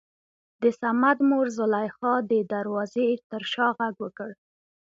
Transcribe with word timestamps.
دصمد 0.63 1.17
مور 1.29 1.47
زليخا 1.57 2.13
دې 2.29 2.39
دروازې 2.53 3.09
تر 3.29 3.43
شا 3.51 3.67
غږ 3.77 3.95
وکړ. 4.03 4.29